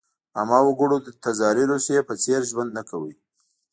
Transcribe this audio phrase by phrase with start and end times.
[0.37, 3.11] عامه وګړو د تزاري روسیې په څېر ژوند نه کاوه.